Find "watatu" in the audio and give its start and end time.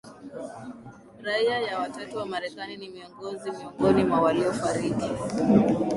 1.79-2.17